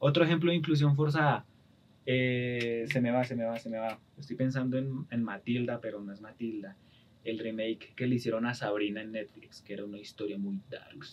[0.00, 1.44] Otro ejemplo de inclusión forzada.
[2.06, 3.98] Eh, se me va, se me va, se me va.
[4.16, 6.76] Estoy pensando en, Matilda, pero no es Matilda.
[7.24, 11.04] El remake que le hicieron a Sabrina en Netflix, que era una historia muy dark.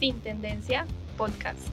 [0.00, 0.86] Sin Tendencia
[1.18, 1.68] Podcast.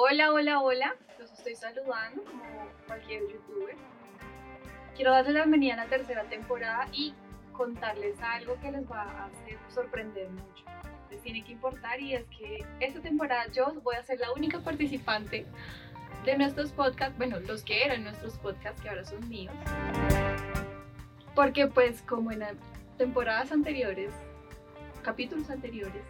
[0.00, 0.94] Hola, hola, hola.
[1.18, 2.40] Los estoy saludando como
[2.86, 3.74] cualquier youtuber.
[4.94, 7.14] Quiero darles la bienvenida a la tercera temporada y
[7.50, 10.64] contarles algo que les va a hacer sorprender mucho.
[11.10, 14.60] Les tiene que importar y es que esta temporada yo voy a ser la única
[14.60, 15.46] participante
[16.24, 19.52] de nuestros podcasts, bueno, los que eran nuestros podcasts que ahora son míos.
[21.34, 22.44] Porque pues como en
[22.98, 24.12] temporadas anteriores
[25.02, 26.04] capítulos anteriores,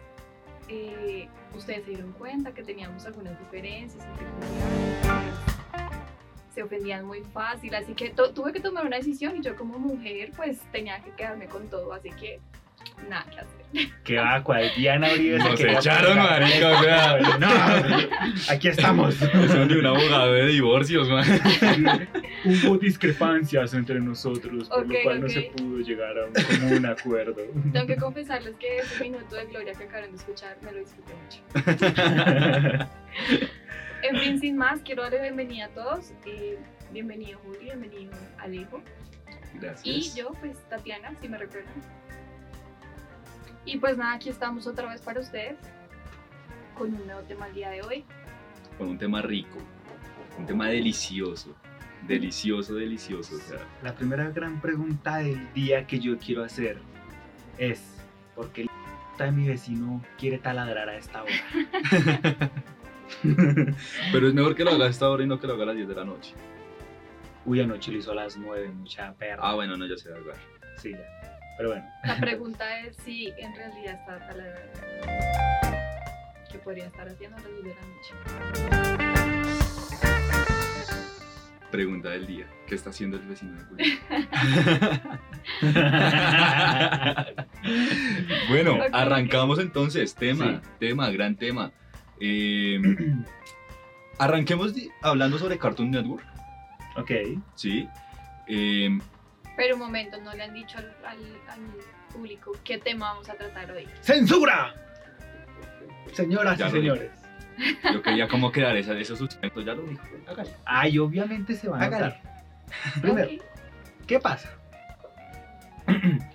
[0.69, 4.05] eh, ustedes se dieron cuenta que teníamos algunas diferencias
[6.53, 10.31] se ofendían muy fácil, así que tuve que tomar una decisión y yo como mujer
[10.35, 12.39] pues tenía que quedarme con todo, así que
[13.07, 13.59] nada que hacer.
[14.03, 17.19] Que va, cual Diana Uribe Nos echaron, marica, o sea.
[17.39, 17.47] No,
[18.51, 19.13] aquí estamos.
[19.13, 21.23] Son de un abogado de divorcios, man.
[22.45, 27.43] Hubo discrepancias entre nosotros, por lo cual no se pudo llegar a un común acuerdo.
[27.71, 31.13] Tengo que confesarles que ese minuto de gloria que acaban de escuchar me lo disfruté
[31.13, 32.87] mucho.
[34.01, 36.13] En fin, sin más, quiero darle bienvenida a todos.
[36.25, 36.57] eh,
[36.91, 38.81] bienvenido Juli, bienvenido Alejo.
[39.55, 39.85] Gracias.
[39.85, 41.73] Y yo, pues Tatiana, si me recuerdan.
[43.69, 45.55] Y pues nada, aquí estamos otra vez para ustedes
[46.75, 48.03] con un nuevo tema el día de hoy.
[48.79, 49.59] Con un tema rico,
[50.39, 51.55] un tema delicioso.
[52.07, 53.35] Delicioso, delicioso.
[53.35, 56.79] O sea, La primera gran pregunta del día que yo quiero hacer
[57.59, 57.83] es,
[58.35, 58.69] ¿por qué el
[59.19, 62.51] de mi vecino quiere taladrar a esta hora?
[64.11, 65.67] pero es mejor que lo haga a esta hora y no que lo haga a
[65.67, 66.33] las 10 de la noche.
[67.45, 69.43] Uy, anoche lo hizo a las 9, mucha perra.
[69.43, 70.37] Ah, bueno, no, ya se da lugar.
[70.75, 71.18] Sí, ya.
[71.59, 71.85] Pero bueno.
[72.05, 74.79] La pregunta es si en realidad está taladrando.
[76.49, 78.13] ¿Qué podría estar haciendo a las 10 de la noche?
[81.69, 82.45] Pregunta del día.
[82.65, 83.85] ¿Qué está haciendo el vecino de Julio?
[88.47, 90.15] Bueno, arrancamos entonces.
[90.15, 90.69] Tema, Sí.
[90.79, 91.73] tema, gran tema.
[92.21, 92.79] Eh,
[94.17, 96.23] arranquemos hablando sobre Cartoon Network.
[96.95, 97.11] ok.
[97.55, 97.89] Sí.
[98.47, 98.97] Eh,
[99.59, 101.59] Pero un momento, no le han dicho al, al- al
[102.13, 103.85] público qué tema vamos a tratar hoy.
[103.99, 104.73] ¡Censura!
[106.13, 107.11] Señoras Ya y señores.
[107.93, 109.65] yo quería como quedar esa, esos suspensos.
[109.65, 110.01] Ya lo dijo.
[110.27, 110.49] Hágale.
[110.63, 112.21] Ay, obviamente se van a notar.
[113.01, 113.29] Primero.
[114.07, 114.49] ¿qué pasa?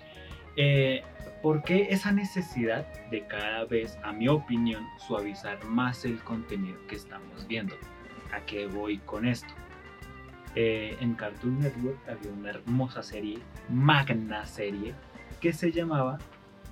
[0.57, 1.03] Eh,
[1.41, 6.95] ¿Por qué esa necesidad de cada vez, a mi opinión, suavizar más el contenido que
[6.95, 7.75] estamos viendo?
[8.31, 9.53] ¿A qué voy con esto?
[10.55, 13.39] Eh, en Cartoon Network había una hermosa serie,
[13.69, 14.93] magna serie,
[15.41, 16.17] que se llamaba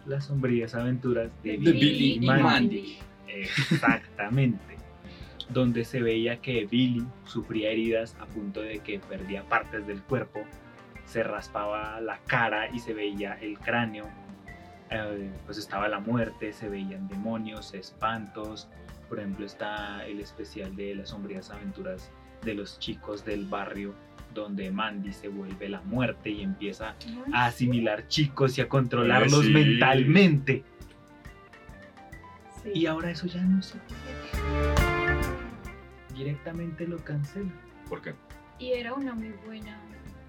[0.05, 2.43] Las sombrías aventuras de Billy, Billy y y Mandy.
[2.43, 2.97] Mandy.
[3.27, 4.77] Exactamente.
[5.49, 10.39] Donde se veía que Billy sufría heridas a punto de que perdía partes del cuerpo,
[11.05, 14.05] se raspaba la cara y se veía el cráneo.
[14.89, 18.69] eh, pues estaba la muerte, se veían demonios, espantos.
[19.09, 22.09] Por ejemplo, está el especial de las sombrías aventuras
[22.43, 23.93] de los chicos del barrio,
[24.33, 26.95] donde Mandy se vuelve la muerte y empieza
[27.33, 29.51] a asimilar chicos y a controlarlos sí.
[29.51, 30.63] mentalmente.
[32.63, 32.71] Sí.
[32.73, 35.21] Y ahora eso ya no se puede.
[36.15, 37.51] Directamente lo cancela.
[37.89, 38.15] ¿Por qué?
[38.59, 39.77] Y era una muy buena.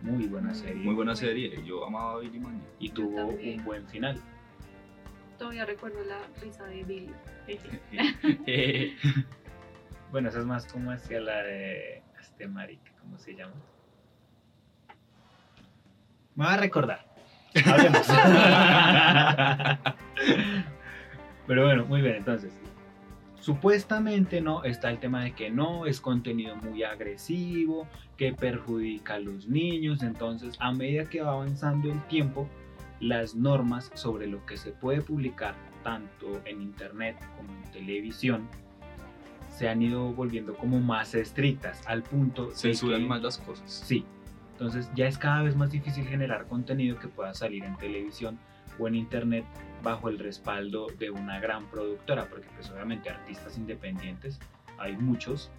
[0.02, 0.82] Muy buena Muy serie.
[0.82, 1.64] Muy buena serie.
[1.64, 2.64] Yo amaba a Billy Mandy.
[2.78, 3.60] Y Yo tuvo también.
[3.60, 4.20] un buen final.
[5.38, 7.10] Todavía recuerdo la risa de Billy.
[10.10, 12.03] bueno, esa es más como hacia la de
[12.34, 13.54] este marica, ¿cómo se llama?
[16.34, 17.06] Me va a recordar.
[17.64, 18.08] Hablemos.
[21.46, 22.52] Pero bueno, muy bien, entonces.
[23.38, 27.86] Supuestamente no, está el tema de que no, es contenido muy agresivo,
[28.16, 32.48] que perjudica a los niños, entonces a medida que va avanzando el tiempo,
[32.98, 35.54] las normas sobre lo que se puede publicar
[35.84, 38.48] tanto en internet como en televisión
[39.56, 43.70] se han ido volviendo como más estrictas al punto Censuran que- más las cosas.
[43.70, 44.04] Sí.
[44.52, 48.38] Entonces ya es cada vez más difícil generar contenido que pueda salir en televisión
[48.78, 49.44] o en internet
[49.82, 54.38] bajo el respaldo de una gran productora, porque pues obviamente artistas independientes
[54.78, 55.50] hay muchos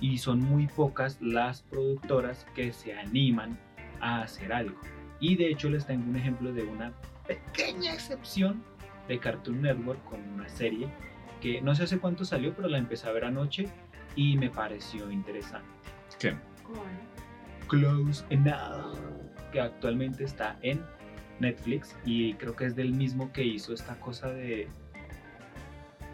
[0.00, 3.58] y son muy pocas las productoras que se animan
[4.00, 4.78] a hacer algo.
[5.20, 6.92] Y de hecho les tengo un ejemplo de una
[7.26, 8.62] pequeña excepción
[9.08, 10.88] de Cartoon Network con una serie
[11.44, 13.66] que no sé hace cuánto salió, pero la empecé a ver anoche
[14.16, 15.68] y me pareció interesante.
[16.18, 16.34] ¿Qué?
[17.68, 18.96] Close Enough,
[19.52, 20.80] que actualmente está en
[21.40, 24.68] Netflix y creo que es del mismo que hizo esta cosa de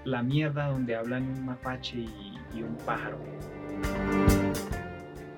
[0.04, 3.20] la mierda donde hablan un mapache y, y un pájaro.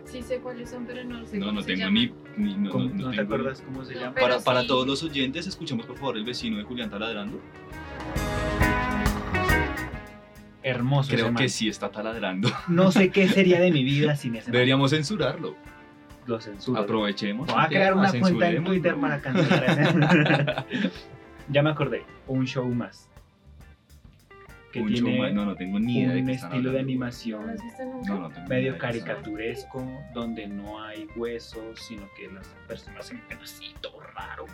[0.07, 1.95] Sí sé cuáles son, pero no sé No, cómo no se tengo llaman.
[2.39, 2.45] ni.
[2.45, 4.15] ni- no, ¿Cómo- no- no ¿No te tengo- acuerdas cómo se No, llama?
[4.15, 4.67] pero Para, para sí.
[4.69, 7.41] todos los oyentes, escuchemos por favor el vecino de Julián taladrando.
[10.63, 11.09] Hermoso.
[11.09, 11.43] ese Creo man.
[11.43, 12.49] que sí está taladrando.
[12.69, 14.53] No sé qué sería de mi vida sin ese man.
[14.53, 15.57] Deberíamos censurarlo.
[16.27, 16.81] Lo censuro.
[16.81, 17.49] Aprovechemos.
[17.49, 18.65] Voy a crear una cuenta en.
[18.65, 20.91] Twitter para cancelar ese.
[21.49, 22.05] ya me acordé.
[22.29, 23.09] Un show más.
[24.73, 26.73] Que Un tiene show más, No, no tengo ni idea de un estilo de hablando.
[26.73, 27.57] ¿No animación?
[28.07, 33.39] No, no tengo medio caricaturesco, donde no hay huesos, sino que las personas se ven
[33.43, 34.47] así, todo raro.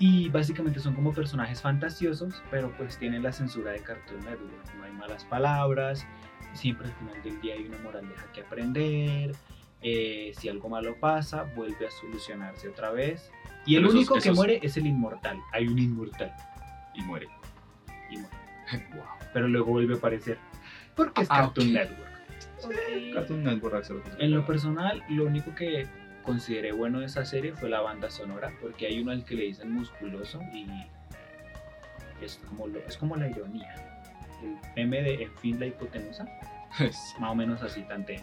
[0.00, 4.74] Y básicamente son como personajes fantasiosos, pero pues tienen la censura de Cartoon Network.
[4.78, 6.06] No hay malas palabras,
[6.54, 9.32] siempre al final del día hay una moraleja que aprender.
[9.82, 13.30] eh, si algo malo pasa, vuelve a solucionarse otra vez.
[13.64, 15.38] Y el Pero esos- único que muere es el inmortal.
[15.52, 16.30] Hay un inmortal
[16.94, 17.28] Y muere.
[18.10, 18.36] y muere.
[18.94, 19.04] wow.
[19.32, 20.36] Pero luego vuelve a aparecer.
[20.94, 21.72] Porque es Ah, Cartoon ok.
[21.72, 22.10] Network.
[22.64, 22.74] Ok.
[23.14, 23.84] Cartoon Network.
[24.18, 25.86] En lo personal, lo único que
[26.22, 29.44] consideré bueno de esa serie fue la banda sonora, porque hay uno al que le
[29.44, 30.66] dicen musculoso y
[32.22, 33.74] es como, lo- es como la ironía.
[34.42, 36.26] El meme de En fin la hipotenusa,
[36.78, 36.84] Sí.
[37.20, 38.22] más o menos así tantea.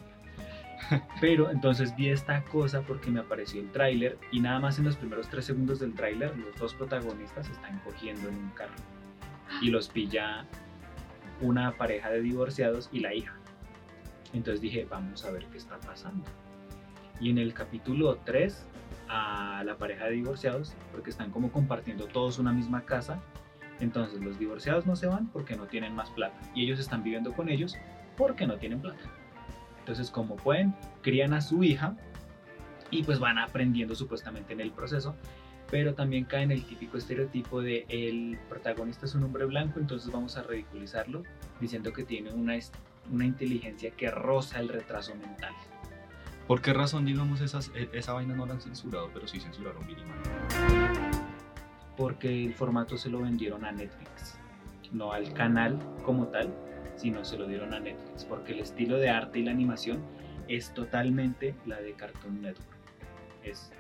[1.20, 4.96] Pero entonces vi esta cosa porque me apareció el tráiler y nada más en los
[4.96, 8.76] primeros tres segundos del tráiler los dos protagonistas están cogiendo en un carro
[9.62, 10.46] y los pilla
[11.42, 13.34] una pareja de divorciados y la hija.
[14.34, 16.24] Entonces dije, vamos a ver qué está pasando.
[17.20, 18.66] Y en el capítulo 3,
[19.10, 23.22] a la pareja de divorciados, porque están como compartiendo todos una misma casa,
[23.80, 27.34] entonces los divorciados no se van porque no tienen más plata y ellos están viviendo
[27.34, 27.76] con ellos
[28.16, 29.00] porque no tienen plata.
[29.80, 31.96] Entonces, como pueden, crían a su hija
[32.90, 35.16] y pues van aprendiendo supuestamente en el proceso,
[35.70, 40.12] pero también cae en el típico estereotipo de el protagonista es un hombre blanco, entonces
[40.12, 41.24] vamos a ridiculizarlo
[41.60, 42.56] diciendo que tiene una,
[43.12, 45.54] una inteligencia que roza el retraso mental.
[46.48, 49.82] ¿Por qué razón, digamos, esas, e- esa vaina no la han censurado, pero sí censuraron
[49.86, 50.04] Mandy?
[51.98, 54.40] porque el formato se lo vendieron a Netflix,
[54.92, 56.54] no al canal como tal,
[56.96, 60.00] sino se lo dieron a Netflix, porque el estilo de arte y la animación
[60.48, 62.78] es totalmente la de Cartoon Network.
[63.44, 63.72] Es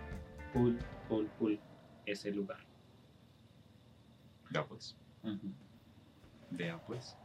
[0.52, 0.76] full,
[1.08, 1.56] full, full
[2.08, 2.60] ese lugar.
[4.52, 5.54] Ya pues, Ujú.
[6.50, 7.16] vea pues.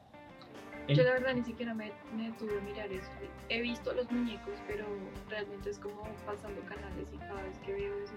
[0.88, 3.10] Yo la verdad ni siquiera me, me detuve a mirar eso.
[3.48, 4.84] He visto los muñecos, pero
[5.28, 8.14] realmente es como pasando canales y cada vez que veo eso.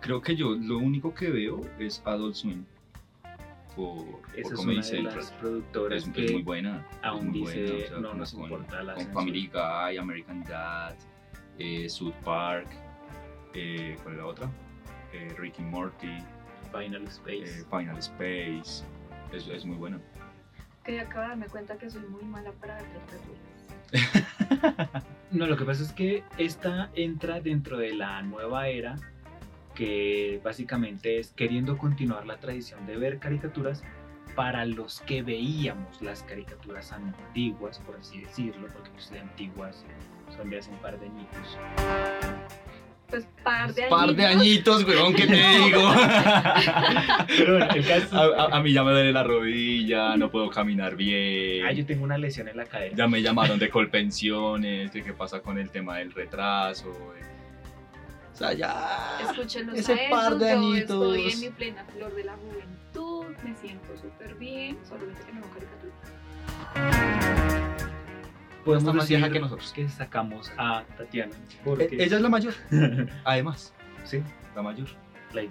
[0.00, 2.64] Creo que yo lo único que veo es Adult Swim.
[3.74, 3.98] Por,
[4.34, 5.16] Esa por es una de Central.
[5.16, 6.86] las productoras Es, es que muy buena.
[7.02, 9.20] aún es muy dice, buena, o sea, no nos con- importa la Con censura".
[9.24, 10.94] Family Guy, American Dad,
[11.58, 12.68] eh, South Park,
[13.54, 14.50] eh, ¿cuál es la otra?
[15.12, 16.18] Eh, Ricky Morty,
[16.72, 17.64] Final eh, Space.
[17.70, 18.84] Final Space.
[19.32, 20.00] Es, es muy buena.
[20.86, 22.86] Que acabo de darme cuenta que soy muy mala para ver.
[25.32, 28.96] No, lo que pasa es que esta entra dentro de la nueva era
[29.74, 33.82] que básicamente es queriendo continuar la tradición de ver caricaturas
[34.36, 39.84] para los que veíamos las caricaturas antiguas, por así decirlo, porque pues de antiguas
[40.36, 41.58] son de hace un par de añitos.
[43.08, 44.78] Pues par de Par de añitos.
[44.82, 45.80] añitos, weón, ¿qué te digo?
[47.38, 50.50] Pero bueno, el caso a, a- a mí ya me duele la rodilla, no puedo
[50.50, 51.64] caminar bien.
[51.66, 52.96] Ah, yo tengo una lesión en la cadera.
[52.96, 56.88] Ya me llamaron de Colpensiones, de qué pasa con el tema del retraso.
[56.88, 57.26] de-
[58.32, 59.18] O sea, ya.
[59.30, 61.16] Escúchenlos Ese a ellos, par de yo añitos.
[61.16, 65.40] estoy en mi plena flor de la juventud, me siento súper bien, solamente que no
[65.42, 65.50] veo
[66.74, 67.62] caricaturas.
[68.66, 69.72] Podemos Está más decir vieja que nosotros.
[69.72, 71.32] que sacamos a Tatiana.
[71.78, 72.52] Eh, Ella es la mayor,
[73.24, 73.72] además,
[74.04, 74.22] sí,
[74.54, 74.88] la mayor.
[75.32, 75.48] bueno,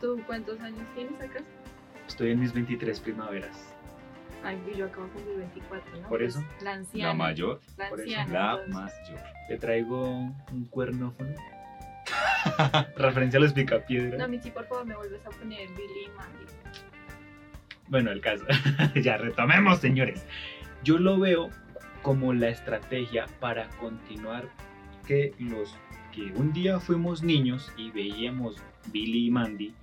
[0.00, 1.40] ¿Tú cuántos años tienes acá?
[2.06, 3.74] estoy en mis 23 primaveras.
[4.44, 6.08] Ay, yo acabo de cumplir 24, ¿no?
[6.08, 6.44] Por eso.
[6.62, 7.08] La anciana.
[7.08, 8.32] La mayor, La por eso, anciana.
[8.32, 9.00] la entonces.
[9.08, 9.20] mayor.
[9.48, 10.04] Te traigo
[10.52, 11.34] un cuernófono.
[12.96, 14.18] Referencia a los picapiedras.
[14.18, 16.44] No, mí sí, por favor, me vuelves a poner Billy y Mandy.
[17.88, 18.44] Bueno, el caso.
[19.02, 20.24] ya retomemos, señores.
[20.88, 21.50] Yo lo veo
[22.00, 24.48] como la estrategia para continuar
[25.06, 25.76] que los
[26.14, 28.56] que un día fuimos niños y veíamos
[28.90, 29.74] Billy y Mandy,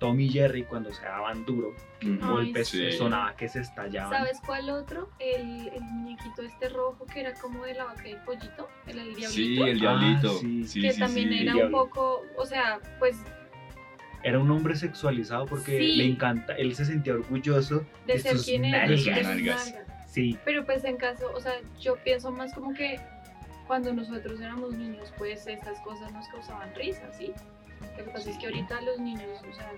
[0.00, 2.90] Tom y Jerry cuando se daban duro, que un Ay, golpe sí.
[2.90, 4.10] sonaba que se estallaban.
[4.10, 5.08] ¿Sabes cuál otro?
[5.20, 8.98] El, el muñequito este rojo que era como de la vaca y el pollito, el,
[8.98, 9.30] el diablito.
[9.30, 10.38] Sí, el Ah, diablito.
[10.40, 10.64] sí.
[10.64, 11.38] Sí, que sí, también sí.
[11.42, 13.16] era un poco, o sea, pues
[14.24, 15.92] era un hombre sexualizado porque Sí.
[15.94, 19.00] le encanta, él se sentía orgulloso De de ser sus quien es, de nalgas.
[19.22, 19.84] sus Nalgas.
[20.18, 22.98] Sí, Pero pues en caso, o sea, yo pienso más como que
[23.68, 27.32] cuando nosotros éramos niños, pues esas cosas nos causaban risa, ¿sí?
[27.96, 29.70] Lo que pasa es que ahorita los niños, o sea,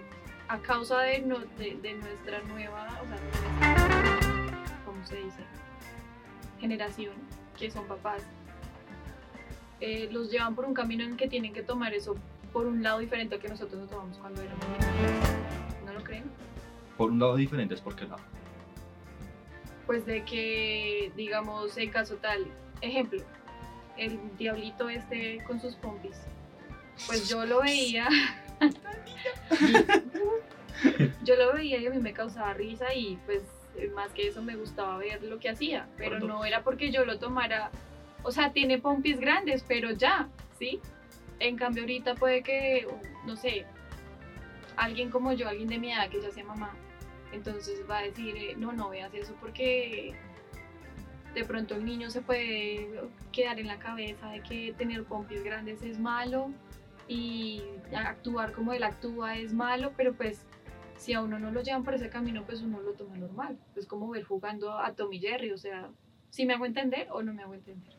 [0.49, 5.41] a causa de, no- de, de nuestra nueva, o sea, nuestra- ¿cómo se dice?
[6.59, 7.13] Generación,
[7.59, 8.23] que son papás,
[9.81, 12.15] eh, los llevan por un camino en que tienen que tomar eso
[12.53, 15.13] por un lado diferente al que nosotros lo tomamos cuando éramos niños.
[15.85, 16.25] ¿No lo creen?
[16.97, 18.23] Por un lado diferente es porque lado.
[19.91, 22.47] Pues de que, digamos, en caso tal,
[22.81, 23.25] ejemplo,
[23.97, 26.17] el diablito este con sus pompis,
[27.09, 28.09] pues yo lo veía,
[31.25, 33.43] yo lo veía y a mí me causaba risa y pues
[33.93, 36.47] más que eso me gustaba ver lo que hacía, pero no dos.
[36.47, 37.73] era porque yo lo tomara,
[38.23, 40.79] o sea, tiene pompis grandes, pero ya, ¿sí?
[41.41, 42.87] En cambio ahorita puede que,
[43.27, 43.67] no sé,
[44.77, 46.77] alguien como yo, alguien de mi edad que ya sea mamá,
[47.33, 50.15] entonces va a decir, eh, no, no veas eso porque
[51.35, 53.01] de pronto el niño se puede
[53.33, 56.51] quedar en la cabeza de que tener pompis grandes es malo
[57.07, 57.63] y
[57.95, 60.45] actuar como él actúa es malo, pero pues
[60.97, 63.59] si a uno no lo llevan por ese camino, pues uno lo toma normal.
[63.75, 65.91] Es como ver jugando a Tommy Jerry, o sea,
[66.29, 67.93] si me hago entender o no me hago entender.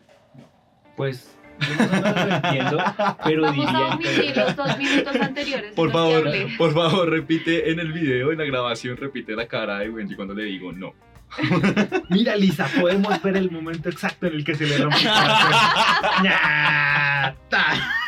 [0.95, 2.83] pues yo más o menos lo entiendo,
[3.23, 5.73] pero Vamos a diría omitir los dos minutos anteriores.
[5.73, 9.89] Por favor, por favor, repite en el video, en la grabación, repite la cara de
[9.89, 10.93] Wendy cuando le digo no.
[12.09, 15.03] Mira, Lisa, podemos ver el momento exacto en el que se le rompe el.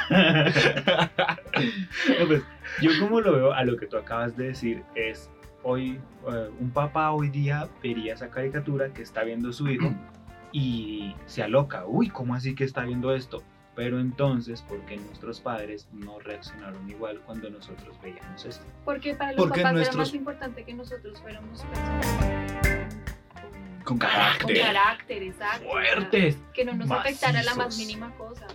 [2.19, 2.43] No, pues,
[2.81, 5.29] yo como lo veo a lo que tú acabas de decir es
[5.62, 9.93] hoy eh, un papá hoy día vería esa caricatura que está viendo su hijo
[10.53, 13.43] y se aloca, uy, ¿cómo así que está viendo esto?
[13.75, 18.63] Pero entonces, ¿por qué nuestros padres no reaccionaron igual cuando nosotros veíamos esto?
[18.86, 22.07] Porque para los Porque papás nuestros- era más importante que nosotros fuéramos personas
[23.33, 23.43] con,
[23.83, 24.62] Con con carácter.
[24.62, 25.67] carácter, exacto.
[25.72, 26.38] ¡Fuertes!
[26.53, 28.45] que no nos afectara la más mínima cosa.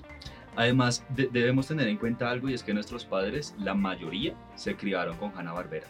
[0.55, 4.77] Además, de- debemos tener en cuenta algo y es que nuestros padres, la mayoría, se
[4.77, 5.87] criaron con Hanna Barbera.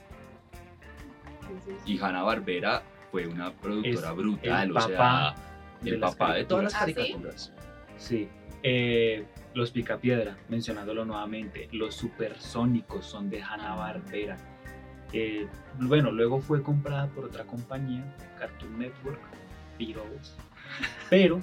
[1.42, 5.34] Entonces, Y Hanna Barbera fue una productora Es brutal, el o papá sea,
[5.82, 6.94] de el papá de todas las ¿Ah, sí?
[6.94, 7.52] caricaturas.
[7.96, 8.28] Sí.
[8.62, 14.36] Eh, los Picapiedra, mencionándolo nuevamente, los supersónicos son de Hanna Barbera.
[15.80, 18.04] bueno, luego fue comprada por otra compañía,
[18.38, 19.20] Cartoon Network,
[19.78, 20.36] Beatles.
[21.10, 21.40] Pero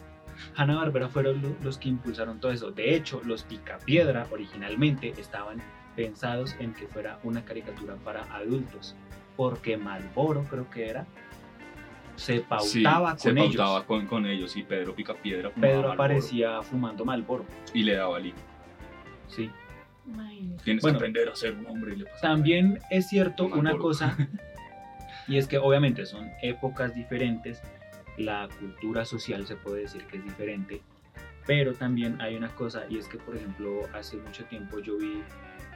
[0.56, 2.72] Hanna Barbera fueron lo- los que impulsaron todo eso.
[2.72, 5.58] De hecho, los Picapiedra originalmente estaban
[5.96, 8.96] pensados en que fuera una caricatura para adultos.
[9.38, 11.06] Porque Malboro, creo que era,
[12.16, 13.56] se pautaba sí, con se ellos.
[13.58, 17.46] pautaba con, con ellos y Pedro Picapiedra fumaba Pedro Marlboro aparecía fumando Malboro.
[17.74, 18.34] y le daba li.
[19.28, 19.50] Sí.
[20.64, 20.98] Tienes Bueno.
[21.00, 24.16] que aprender a ser un hombre y le También es cierto una cosa,
[25.28, 27.62] y es que obviamente son épocas diferentes,
[28.18, 30.82] la cultura social se puede decir que es diferente,
[31.48, 35.24] pero también hay una cosa, y es que por ejemplo hace mucho tiempo yo vi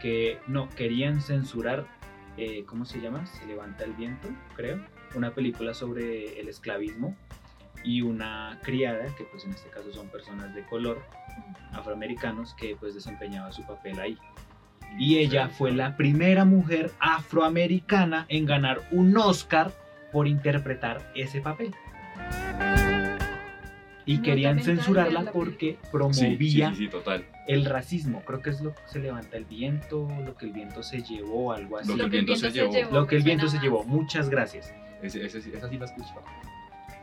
[0.02, 1.86] que no, querían censurar,
[2.38, 3.26] eh, ¿cómo se llama?
[3.26, 4.80] Se levanta el viento, creo,
[5.16, 7.16] una película sobre el esclavismo
[7.84, 11.02] y una criada, que pues en este caso son personas de color,
[11.72, 14.18] afroamericanos, que pues desempeñaba su papel ahí.
[14.98, 19.72] Y ella fue la primera mujer afroamericana en ganar un Oscar
[20.12, 21.74] por interpretar ese papel.
[24.12, 27.26] Y No, querían censurarla la porque promovía sí, sí, sí, total.
[27.48, 28.22] el racismo.
[28.26, 31.54] Creo que es lo que se levanta el viento, lo que el viento se llevó,
[31.54, 31.90] algo así.
[31.90, 32.74] Lo que el viento se llevó.
[32.92, 33.84] Lo que el viento suena se llevó.
[33.84, 34.74] Muchas gracias.
[35.04, 36.24] Ese, ese, sí- esa sí la escuchaba.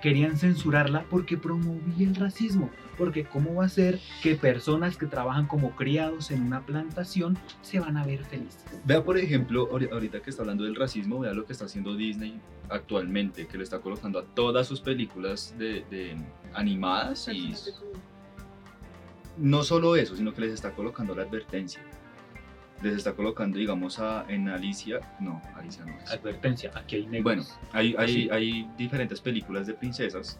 [0.02, 2.70] Querían censurarla porque promovía el racismo.
[2.98, 7.78] Porque ¿cómo va a ser que personas que trabajan como criados en una plantación se
[7.80, 8.64] van a ver felices?
[8.84, 11.94] Vea, por ejemplo, ahori- ahorita que está hablando del racismo, vea lo que está haciendo
[11.94, 16.16] Disney actualmente, que le está colocando a todas sus películas de, de
[16.54, 17.54] animadas y
[19.36, 21.82] no solo eso, sino que les está colocando la advertencia.
[22.82, 26.10] Les está colocando, digamos, a, en Alicia, no, Alicia no es.
[26.10, 27.22] Advertencia, aquí hay negros.
[27.24, 30.38] Bueno, hay, hay, hay diferentes películas de princesas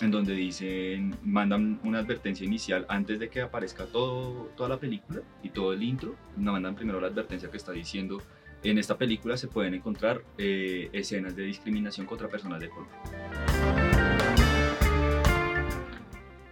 [0.00, 5.20] en donde dicen, mandan una advertencia inicial antes de que aparezca todo, toda la película
[5.42, 8.20] y todo el intro, nos mandan primero la advertencia que está diciendo,
[8.64, 12.88] en esta película se pueden encontrar eh, escenas de discriminación contra personas de color.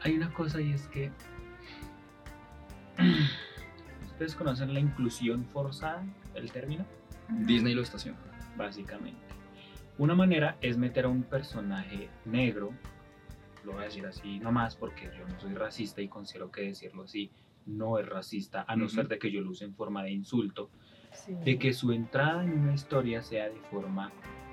[0.03, 1.11] Hay una cosa y es que.
[4.23, 6.87] ¿Ustedes conocen la inclusión forzada, el término?
[7.29, 8.19] Disney lo estaciona.
[8.57, 9.19] Básicamente.
[9.99, 12.71] Una manera es meter a un personaje negro,
[13.65, 17.03] lo voy a decir así nomás porque yo no soy racista y considero que decirlo
[17.03, 17.33] así
[17.67, 20.71] no es racista, a no ser de que yo lo use en forma de insulto.
[21.15, 21.35] Sí.
[21.45, 24.13] de que su entrada en una historia sea de forma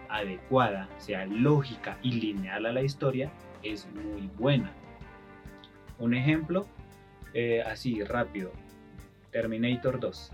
[0.09, 4.73] adecuada, sea lógica y lineal a la historia, es muy buena.
[5.99, 6.65] Un ejemplo,
[7.35, 8.51] eh, así rápido,
[9.31, 10.31] Terminator 2.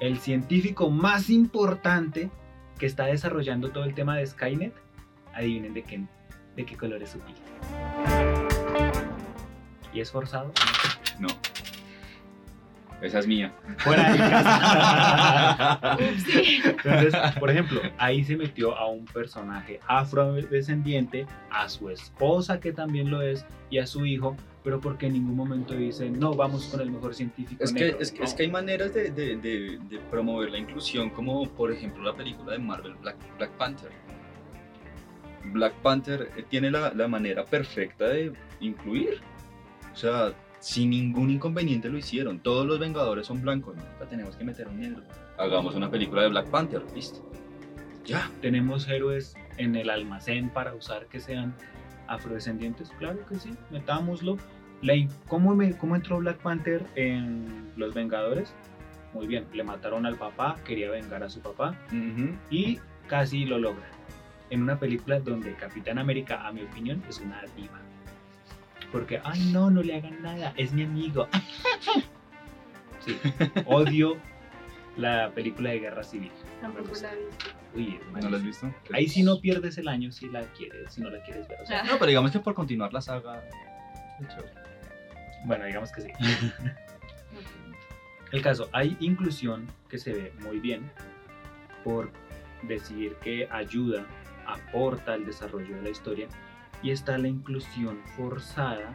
[0.00, 2.30] El científico más importante
[2.78, 4.74] que está desarrollando todo el tema de Skynet,
[5.34, 6.04] adivinen de qué,
[6.56, 7.36] de qué color es su piel.
[9.92, 10.52] ¿Y es forzado?
[11.18, 11.28] No.
[13.00, 13.52] Esa es mía.
[13.78, 15.96] Fuera de casa.
[16.64, 23.10] Entonces, por ejemplo, ahí se metió a un personaje afrodescendiente, a su esposa que también
[23.10, 26.80] lo es y a su hijo, pero porque en ningún momento dicen, no, vamos con
[26.80, 27.62] el mejor científico.
[27.62, 27.98] Es que, negro".
[28.00, 28.24] es, que- No.
[28.24, 32.14] es que hay maneras de, de- de- de promover la inclusión, como por ejemplo la
[32.16, 33.90] película de Marvel Black, Black Panther.
[35.52, 39.20] Black Panther eh, tiene la, la manera perfecta de incluir.
[39.92, 42.40] O sea, sin ningún inconveniente lo hicieron.
[42.40, 43.82] Todos los Vengadores son blancos, ¿no?
[44.00, 45.02] La tenemos que meter un negro.
[45.38, 47.20] Hagamos una película de Black Panther, listo.
[48.04, 48.30] Ya.
[48.40, 51.54] ¿Tenemos héroes en el almacén para usar que sean
[52.06, 52.90] afrodescendientes?
[52.98, 54.36] Claro que sí, metámoslo.
[55.28, 58.52] ¿Cómo, me- ¿Cómo entró Black Panther en Los Vengadores?
[59.12, 62.30] Muy bien, le mataron al papá, quería vengar a su papá, Ujú.
[62.50, 63.86] y casi lo logra.
[64.50, 67.80] En una película donde Capitán América, a mi opinión, es una diva.
[68.92, 71.28] Porque, ay, no, no le hagan nada, es mi amigo.
[73.00, 73.16] Sí,
[73.64, 74.16] odio
[74.96, 76.32] la película de Guerra Civil.
[76.60, 77.46] Tampoco la he visto.
[77.74, 78.74] Uy, ¿No la has visto?
[78.92, 81.60] Ahí sí no pierdes el año si la quieres, si no la quieres ver.
[81.62, 81.84] o sea, Ah.
[81.86, 83.42] No, pero digamos que por continuar la saga.
[85.44, 86.10] bueno, digamos que sí.
[88.32, 90.90] El caso, hay inclusión que se ve muy bien
[91.84, 92.10] por
[92.64, 94.04] decir que ayuda,
[94.46, 96.28] aporta al desarrollo de la historia
[96.82, 98.92] y está la inclusión forzada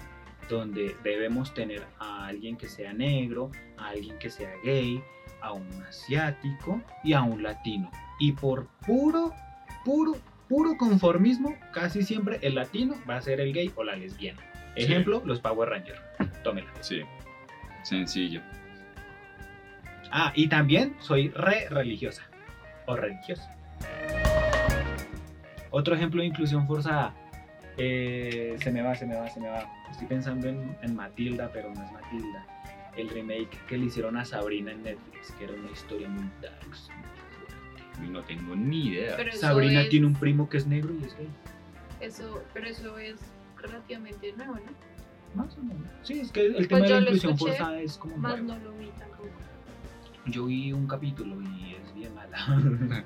[0.49, 5.01] donde debemos tener a alguien que sea negro, a alguien que sea gay,
[5.41, 7.91] a un asiático y a un latino.
[8.19, 9.33] Y por puro,
[9.85, 14.41] puro, puro conformismo, casi siempre el latino va a ser el gay o la lesbiana.
[14.75, 14.83] Sí.
[14.83, 16.01] Ejemplo, los Power Rangers.
[16.43, 16.69] Tómela.
[16.81, 17.01] Sí.
[17.83, 18.41] Sencillo.
[20.11, 22.24] Ah, y también soy re religiosa
[22.85, 23.43] o religioso.
[25.72, 27.15] Otro ejemplo de inclusión forzada.
[27.77, 29.68] Eh, se me va, se me va, se me va.
[29.92, 32.46] Estoy pensando en, en Matilda, pero no es Matilda.
[32.96, 36.68] El remake que le hicieron a Sabrina en Netflix, que era una historia muy dark.
[38.00, 39.18] muy No tengo ni idea.
[39.33, 41.29] Sabrina es- tiene un primo que es negro y es gay.
[42.01, 43.16] Eso, pero eso es
[43.57, 45.42] relativamente nuevo, ¿no?
[45.44, 45.88] Más o menos.
[46.03, 48.18] Sí, es que el tema de Pues la inclusión escuché, forzada es como.
[48.18, 48.59] Más nuevo.
[48.64, 49.29] no lo vi tampoco.
[50.27, 52.38] Yo vi un capítulo y es bien mala.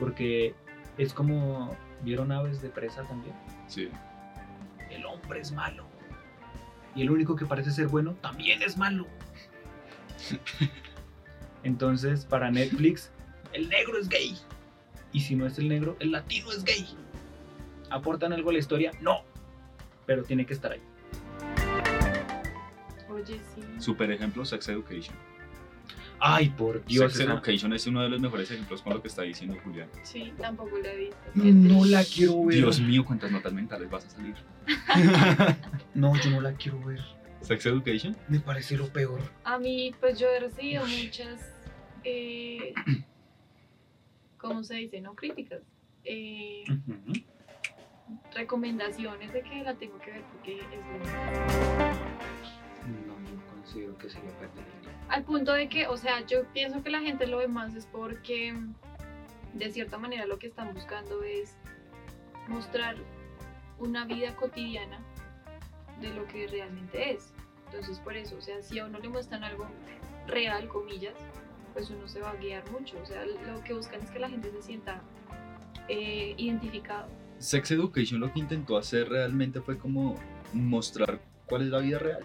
[0.00, 0.54] Porque
[0.98, 1.76] es como.
[2.02, 3.34] ¿Vieron aves de presa también?
[3.66, 3.88] Sí.
[4.90, 5.86] El hombre es malo.
[6.94, 9.06] Y el único que parece ser bueno también es malo.
[11.62, 13.10] Entonces, para Netflix,
[13.52, 14.36] el negro es gay.
[15.12, 16.86] Y si no es el negro, el latino es gay.
[17.90, 18.92] ¿Aportan algo a la historia?
[19.00, 19.22] No.
[20.06, 20.80] Pero tiene que estar ahí.
[23.08, 23.62] Oye, sí.
[23.78, 25.16] Super ejemplo, Sex Education.
[26.18, 27.12] Ay, por Dios.
[27.12, 29.88] Sex Education es uno de los mejores ejemplos con lo que está diciendo Julián.
[30.02, 31.16] Sí, tampoco la he visto.
[31.34, 32.56] No la quiero ver.
[32.56, 34.34] Dios mío, cuántas notas mentales vas a salir.
[35.94, 37.00] No, yo no la quiero ver.
[37.40, 38.16] Sex Education.
[38.28, 39.20] Me parece lo peor.
[39.44, 41.40] A mí, pues yo he recibido muchas,
[42.04, 42.74] eh,
[44.36, 45.00] ¿cómo se dice?
[45.00, 45.60] No críticas.
[46.04, 46.64] Eh,
[48.34, 51.85] recomendaciones de que la tengo que ver porque es buena.
[53.66, 55.00] Considero que sería perder el tiempo.
[55.08, 57.86] Al punto de que, o sea, yo pienso que la gente lo ve más es
[57.86, 58.54] porque
[59.54, 61.56] de cierta manera lo que están buscando es
[62.48, 62.96] mostrar
[63.78, 65.00] una vida cotidiana
[66.00, 67.32] de lo que realmente es.
[67.66, 69.66] Entonces, por eso, o sea, si a uno le muestran algo
[70.28, 71.14] real, comillas,
[71.72, 72.96] pues uno se va a guiar mucho.
[73.02, 75.02] O sea, lo que buscan es que la gente se sienta
[75.88, 77.08] eh, identificado.
[77.38, 80.14] Sex Education lo que intentó hacer realmente fue como
[80.52, 82.24] mostrar cuál es la vida real.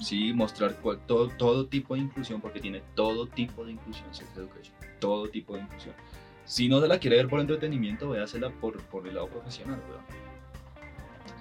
[0.00, 0.74] Sí, mostrar
[1.06, 4.74] todo, todo tipo de inclusión, porque tiene todo tipo de inclusión Sex Education.
[5.00, 5.94] Todo tipo de inclusión.
[6.44, 10.26] Si no se la quiere ver por entretenimiento, véasela por, por el lado profesional, weón.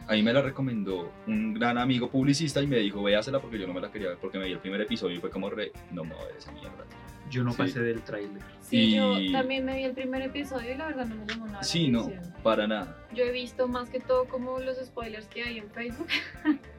[0.08, 3.74] Ahí me la recomendó un gran amigo publicista y me dijo, véasela porque yo no
[3.74, 6.04] me la quería ver porque me vi el primer episodio y fue como re, no
[6.04, 6.86] me voy a ver esa mierda.
[7.32, 7.58] Yo no Sí.
[7.58, 8.42] pasé del tráiler.
[8.62, 11.46] Sí, Y- yo también me vi el primer episodio y la verdad no me llamó
[11.48, 11.58] nada.
[11.60, 12.08] la Sí, no,
[12.44, 12.98] para nada.
[13.16, 16.08] Yo he visto más que todo como los spoilers que hay en Facebook.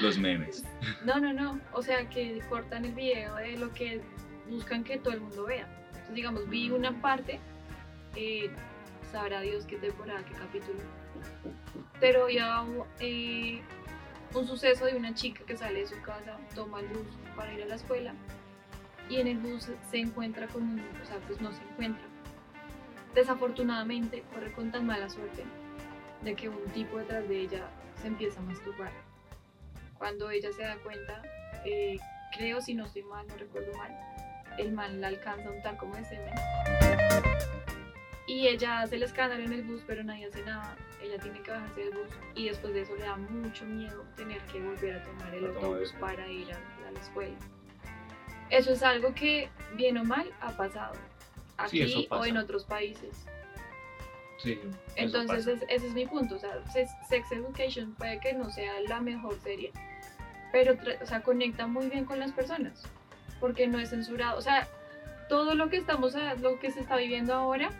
[0.00, 0.64] Los memes.
[1.04, 1.60] No, no, no.
[1.72, 4.00] O sea, que cortan el video de lo que
[4.48, 5.68] buscan que todo el mundo vea.
[5.88, 7.40] Entonces, digamos, vi una parte,
[8.16, 8.50] eh,
[9.10, 10.78] sabrá Dios qué temporada, qué capítulo.
[12.00, 12.64] Pero ya
[13.00, 13.60] eh,
[14.34, 17.62] un suceso de una chica que sale de su casa, toma el bus para ir
[17.62, 18.14] a la escuela
[19.08, 22.04] y en el bus se encuentra con un, o sea, pues no se encuentra.
[23.14, 25.44] Desafortunadamente corre con tan mala suerte
[26.22, 27.68] de que un tipo detrás de ella
[28.00, 28.92] se empieza a masturbar.
[29.98, 31.22] Cuando ella se da cuenta,
[31.64, 31.96] eh,
[32.36, 33.96] creo si no estoy mal, no recuerdo mal,
[34.58, 36.34] el man la alcanza a untar como de semen.
[38.26, 40.76] Y ella hace el escándalo en el bus, pero nadie hace nada.
[41.02, 44.40] Ella tiene que bajarse del bus y después de eso le da mucho miedo tener
[44.42, 46.56] que volver a tomar el autobús para ir a,
[46.88, 47.36] a la escuela.
[48.50, 50.94] Eso es algo que, bien o mal, ha pasado.
[51.56, 53.26] Aquí o en otros países.
[54.38, 54.58] Sí,
[54.96, 59.00] Entonces es- ese es mi punto, o sea, Sex Education puede que no sea la
[59.00, 59.72] mejor serie,
[60.52, 62.84] pero o sea, conecta muy bien con las personas,
[63.40, 64.68] porque no es censurado, o sea,
[65.28, 67.70] todo lo que estamos, lo que se está viviendo ahora,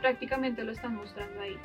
[0.00, 1.56] prácticamente lo están mostrando ahí.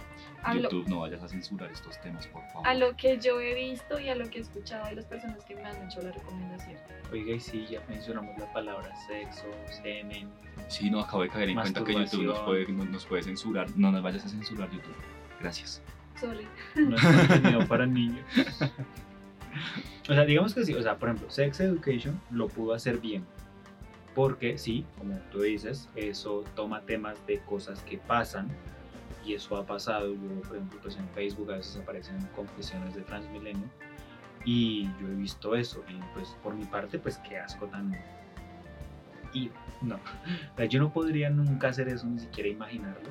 [0.47, 2.67] A lo, YouTube, no vayas a censurar estos temas, por favor.
[2.67, 5.43] a lo que yo he visto y a lo que he escuchado de las personas
[5.43, 6.77] que me han hecho la recomendación.
[7.11, 9.45] Oiga, y sí, ya mencionamos la palabra sexo,
[9.83, 10.29] semen.
[10.67, 12.45] Sí, no, acabo de caer en cuenta que YouTube nos Masturbación.
[12.45, 13.67] puede, nos, nos puede censurar.
[13.75, 14.95] No nos vayas a censurar YouTube.
[15.39, 15.81] Gracias.
[16.19, 16.47] Sorry.
[16.75, 18.25] No es contenido para niños.
[20.09, 23.25] O sea, digamos que sí, o sea, por ejemplo, Sex Education lo pudo hacer bien.
[24.15, 28.49] Porque sí, como tú dices, eso toma temas de cosas que pasan.
[29.27, 30.13] Y eso ha pasado.
[30.13, 33.67] Yo, por ejemplo, pues en Facebook a veces aparecen confesiones de Transmilenio.
[34.45, 35.83] Y yo he visto eso.
[35.89, 37.93] Y pues por mi parte, pues qué asco tan...
[39.33, 39.99] Y no.
[40.69, 43.09] Yo no podría nunca hacer eso, ni siquiera imaginarlo.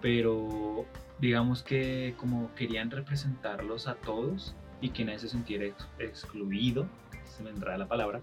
[0.00, 0.84] Pero
[1.20, 6.86] digamos que como querían representarlos a todos y que nadie se sintiera ex- excluido,
[7.24, 8.20] se me entra la palabra,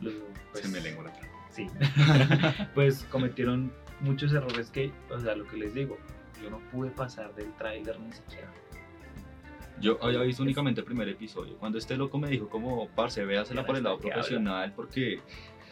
[0.00, 0.10] lo-
[0.52, 1.32] pues, Se me lengua la traba.
[1.50, 1.66] Sí,
[2.74, 5.96] pues cometieron muchos errores que, o sea, lo que les digo,
[6.42, 8.52] yo no pude pasar del tráiler ni siquiera.
[9.80, 11.56] Yo había visto únicamente el primer episodio.
[11.56, 15.20] Cuando este loco me dijo como, parce, véasela por el lado profesional porque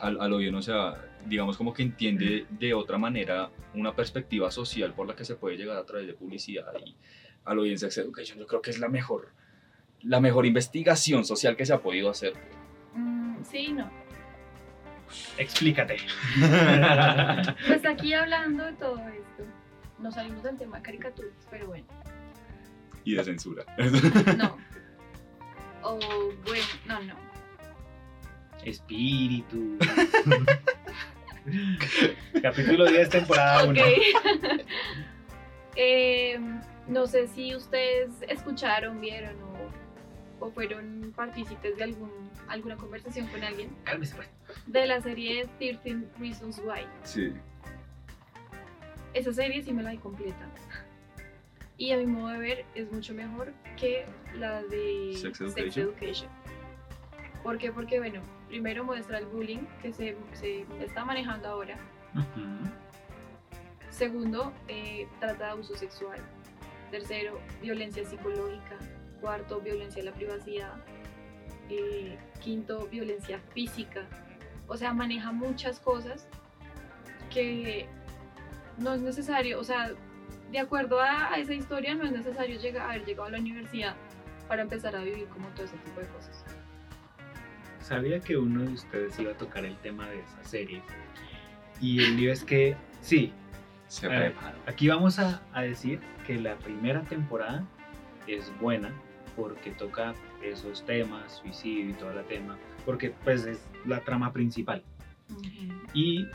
[0.01, 4.51] al, a lo bien, o sea, digamos como que entiende de otra manera una perspectiva
[4.51, 6.97] social por la que se puede llegar a través de publicidad y
[7.45, 9.29] a lo bien Sex Education yo creo que es la mejor,
[10.03, 12.35] la mejor investigación social que se ha podido hacer.
[12.95, 13.91] Mm, sí, no.
[15.39, 15.97] Explícate.
[17.67, 19.45] Pues aquí hablando de todo esto,
[19.99, 21.87] nos salimos del tema de caricaturas, pero bueno.
[23.05, 23.65] Y de censura.
[24.37, 24.59] No.
[25.83, 25.99] O
[26.45, 27.15] bueno, no, no.
[28.65, 29.79] Espíritu.
[32.43, 33.81] Capítulo 10, temporada 1.
[33.81, 33.87] Ok.
[35.77, 36.39] Eh,
[36.89, 39.50] no sé si ustedes escucharon, vieron o,
[40.41, 42.11] o fueron partícipes de algún,
[42.49, 44.29] alguna conversación con alguien Cálmese, pues.
[44.67, 46.87] de la serie 13 Reasons Why.
[47.05, 47.33] Sí.
[49.13, 50.49] Esa serie sí me la vi completa.
[51.77, 55.89] Y a mi modo de ver es mucho mejor que la de Sex Education.
[55.89, 56.31] Education.
[57.43, 57.73] ¿Por qué?
[57.73, 61.79] Porque, bueno, primero muestra el bullying que se, se está manejando ahora.
[63.89, 66.21] Segundo, eh, trata de abuso sexual.
[66.91, 68.77] Tercero, violencia psicológica.
[69.21, 70.75] Cuarto, violencia a la privacidad.
[71.69, 74.07] Eh, quinto, violencia física.
[74.67, 76.27] O sea, maneja muchas cosas
[77.33, 77.89] que
[78.79, 79.93] no es necesario, o sea,
[80.51, 83.95] de acuerdo a, a esa historia, no es necesario llegar, haber llegado a la universidad
[84.49, 86.45] para empezar a vivir como todo ese tipo de cosas.
[87.81, 90.83] Sabía que uno de ustedes iba a tocar el tema de esa serie.
[91.81, 93.33] Y el lío es que, sí,
[93.87, 94.59] Se ver, preparó.
[94.67, 97.65] Aquí vamos a, a decir que la primera temporada
[98.27, 98.93] es buena
[99.37, 104.83] porque toca esos temas, suicidio y todo el tema, porque pues es la trama principal.
[105.95, 106.27] Y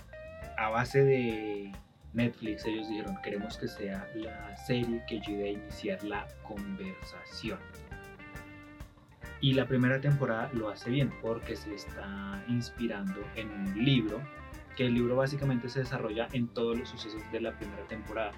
[0.57, 1.71] a base de
[2.13, 7.59] Netflix ellos dijeron, queremos que sea la serie que ayude a iniciar la conversación.
[9.41, 14.21] Y la primera temporada lo hace bien porque se está inspirando en un libro,
[14.75, 18.31] que el libro básicamente se desarrolla en todos los sucesos de la primera temporada.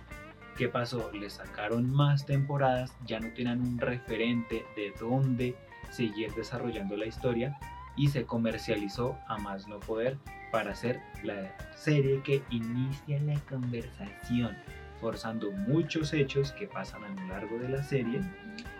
[0.58, 1.12] ¿Qué pasó?
[1.12, 5.56] Le sacaron más temporadas, ya no tenían un referente de dónde
[5.92, 7.60] seguir desarrollando la historia
[7.96, 10.18] y se comercializó a más no poder
[10.52, 14.58] para hacer la serie que inicia la conversación,
[15.00, 18.22] forzando muchos hechos que pasan a lo largo de la serie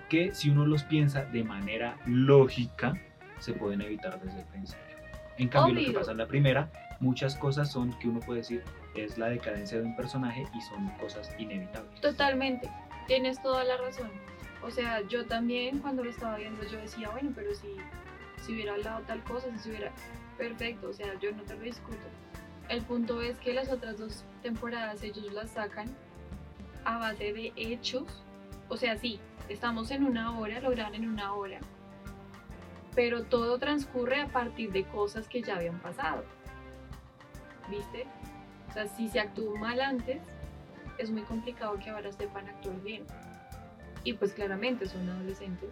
[0.10, 2.94] que si uno los piensa de manera lógica
[3.38, 4.84] se pueden evitar desde el principio.
[5.38, 8.64] En cambio, lo que pasa en la primera, muchas cosas son que uno puede decir
[9.06, 12.02] es la decadencia de un personaje y son cosas inevitables.
[12.02, 12.70] Totalmente,
[13.08, 14.10] tienes toda la razón.
[14.64, 17.76] O sea, yo también cuando lo estaba viendo yo decía, bueno, pero si,
[18.44, 19.92] si hubiera hablado tal cosa, si hubiera...
[20.38, 21.98] Perfecto, o sea, yo no te lo discuto.
[22.70, 25.88] El punto es que las otras dos temporadas ellos las sacan
[26.86, 28.24] a base de hechos.
[28.70, 31.60] O sea, sí, estamos en una hora, lo graban en una hora.
[32.96, 36.24] pero todo transcurre a partir de cosas que ya habían pasado.
[37.70, 38.08] ¿Viste?
[38.86, 40.22] Si se actuó mal antes,
[40.98, 43.06] es muy complicado que ahora sepan actuar bien.
[44.04, 45.70] Y pues claramente son adolescentes.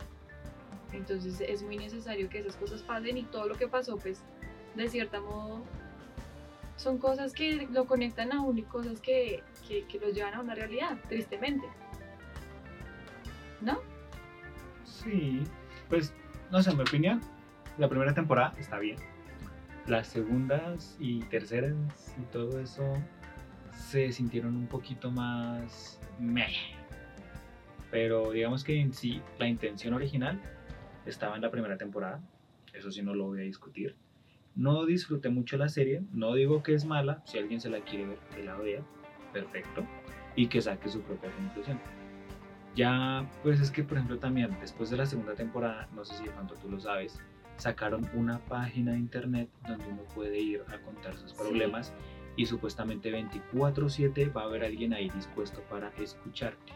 [0.92, 4.24] Entonces es muy necesario que esas cosas pasen y todo lo que pasó, pues,
[4.76, 5.62] de cierta modo,
[6.78, 10.42] son cosas que lo conectan a uno y cosas que, que, que los llevan a
[10.42, 11.68] una realidad, tristemente.
[13.62, 13.80] ¿No?
[14.84, 15.44] Sí,
[15.90, 16.14] pues
[16.52, 17.22] no sé, en mi opinión,
[17.78, 18.98] la primera temporada está bien.
[19.88, 22.94] Las segundas y terceras y todo eso
[23.72, 26.56] se sintieron un poquito más meh.
[27.92, 30.42] Pero digamos que en sí la intención original
[31.06, 32.20] estaba en la primera temporada.
[32.74, 33.96] Eso sí no lo voy a discutir.
[34.56, 36.02] No disfruté mucho la serie.
[36.12, 37.22] No digo que es mala.
[37.26, 38.82] Si alguien se la quiere ver, que la vea.
[39.34, 39.86] Perfecto.
[40.36, 41.80] Y que saque su propia conclusión.
[42.76, 46.26] Ya, pues es que, por ejemplo, también después de la segunda temporada, no sé si
[46.26, 47.22] de pronto tú lo sabes,
[47.58, 51.94] sacaron una página de internet donde uno puede ir a contar sus problemas
[52.36, 56.74] y supuestamente 24/7 va a haber alguien ahí dispuesto para escucharte.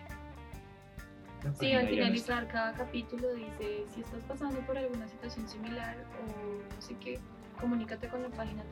[1.44, 5.08] La Sí, página al ya no finalizar cada capítulo dice, si estás pasando por alguna
[5.08, 7.20] situación similar o no sé qué,
[7.60, 8.64] comunícate con la página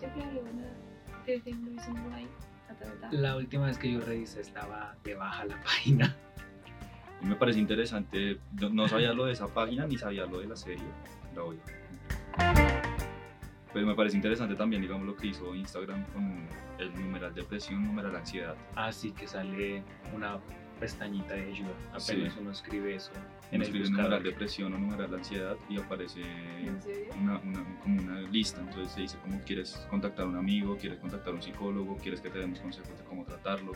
[2.94, 3.12] está.
[3.12, 6.16] La última vez que yo revisé estaba de baja la página.
[7.22, 8.40] Y me parece interesante,
[8.72, 10.86] no, sabía lo de esa página ni sabía lo de la serie,
[11.36, 11.60] la voy
[13.74, 16.48] Pero me parece interesante también, digamos, lo que hizo Instagram con
[16.80, 18.56] el numeral depresión, numeral ansiedad.
[18.76, 19.84] Así que sale
[20.16, 20.40] una
[20.80, 21.70] pestañita de ayuda.
[21.90, 22.40] Apenas Sí.
[22.40, 23.12] uno escribe eso
[23.50, 26.22] en En el escribes numeral depresión o numeral ansiedad y aparece
[27.22, 28.62] una, una- como una lista.
[28.62, 32.22] Entonces se dice como quieres contactar a un amigo, quieres contactar a un psicólogo, quieres
[32.22, 33.74] que te demos consejos de cómo tratarlo.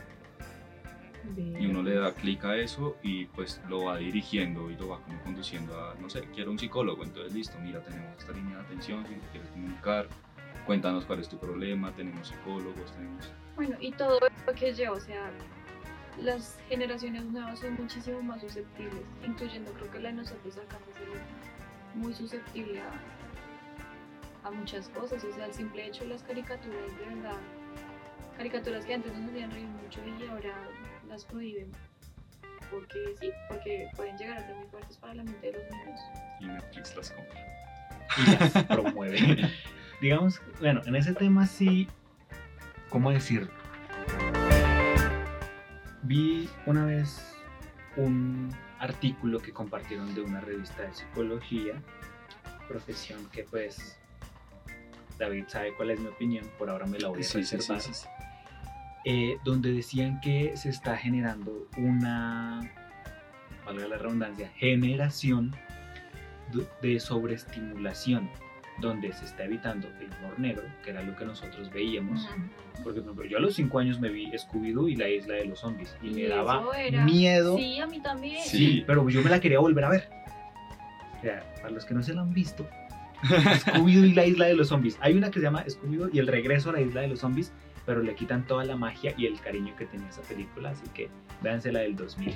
[1.36, 5.02] Y uno le da clic a eso y pues lo va dirigiendo y lo va
[5.02, 7.04] como conduciendo a, no sé, quiero un psicólogo.
[7.04, 10.08] Entonces listo, mira, tenemos esta línea de atención, si te quieres comunicar,
[10.66, 13.32] cuéntanos cuál es tu problema, tenemos psicólogos, tenemos...
[13.56, 15.32] Bueno, y todo lo que lleva, o sea,
[16.20, 20.98] las generaciones nuevas son muchísimo más susceptibles, incluyendo creo que la de nosotros acá pues,
[20.98, 26.98] es muy susceptible a, a muchas cosas, o sea, el simple hecho de las caricaturas,
[26.98, 27.38] de verdad,
[28.38, 30.56] caricaturas que antes nos hacían reír mucho y ahora
[31.12, 31.70] las prohíben,
[32.72, 36.00] porque sí, porque pueden llegar a ser muy fuertes para la mente de los niños.
[36.40, 37.40] Y Netflix las compra.
[38.18, 39.50] y las promueve.
[40.02, 41.88] Digamos, que, bueno, en ese tema sí,
[42.90, 43.52] ¿cómo decirlo?
[46.04, 47.36] Vi una vez
[47.98, 51.74] un artículo que compartieron de una revista de psicología,
[52.68, 54.00] profesión que pues
[55.20, 57.56] David sabe cuál es mi opinión, por ahora me la voy a Sí, sí, sí,
[57.58, 58.08] reservar, sí, sí.
[59.06, 62.72] Eh, donde decían que se está generando una,
[63.66, 65.56] valga la redundancia, generación
[66.82, 68.30] de sobreestimulación,
[68.80, 72.28] donde se está evitando el humor negro, que era lo que nosotros veíamos.
[72.84, 75.46] Porque, por ejemplo, yo a los 5 años me vi Scooby-Doo y la isla de
[75.46, 77.58] los zombies, y, me Y daba eso era- miedo.
[77.58, 78.42] Sí, a mí también.
[78.44, 78.58] Sí.
[78.58, 80.10] Sí, pero yo me la quería volver a ver.
[81.20, 82.68] O sea, para los que no se la han visto,
[83.24, 84.98] Scooby-Doo y la isla de los zombies.
[85.00, 87.54] Hay una que se llama Scooby-Doo y el regreso a la isla de los zombies,
[87.86, 91.10] pero le quitan toda la magia y el cariño que tenía esa película, así que
[91.42, 92.34] véanse la del 2000.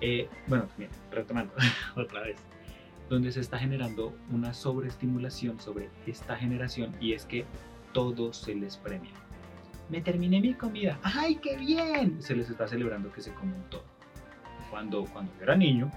[0.00, 1.54] Eh, bueno, también, retomando
[1.96, 2.36] otra vez,
[3.08, 7.44] donde se está generando una sobreestimulación sobre esta generación y es que
[7.92, 9.12] todo se les premia.
[9.88, 12.20] Me terminé mi comida, ¡ay, qué bien!
[12.20, 13.84] Se les está celebrando que se comen todo.
[14.70, 15.90] Cuando, cuando yo era niño,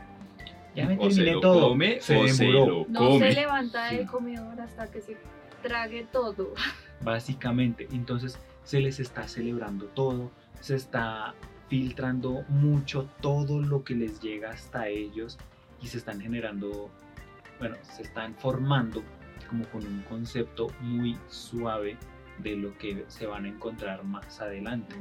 [0.75, 1.69] ya me O se terminé lo todo.
[1.69, 3.19] come se o se lo No come.
[3.33, 4.05] se levanta del Sí.
[4.05, 5.17] comedor hasta que se
[5.63, 6.53] trague todo.
[7.01, 7.87] Básicamente.
[7.91, 11.33] Entonces se les está celebrando todo, se está
[11.67, 15.37] filtrando mucho todo lo que les llega hasta ellos
[15.81, 16.89] y se están generando,
[17.59, 19.03] bueno, se están formando
[19.47, 21.97] como con un concepto muy suave
[22.39, 24.95] de lo que se van a encontrar más adelante.